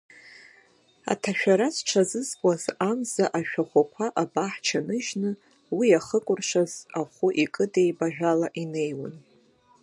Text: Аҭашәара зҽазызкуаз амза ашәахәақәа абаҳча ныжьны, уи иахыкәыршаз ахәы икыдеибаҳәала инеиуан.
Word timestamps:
Аҭашәара 1.11 1.67
зҽазызкуаз 1.75 2.63
амза 2.89 3.25
ашәахәақәа 3.37 4.05
абаҳча 4.21 4.79
ныжьны, 4.87 5.31
уи 5.77 5.87
иахыкәыршаз 5.91 6.73
ахәы 6.99 7.29
икыдеибаҳәала 7.43 8.47
инеиуан. 8.61 9.15